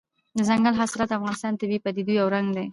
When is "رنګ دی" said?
2.35-2.65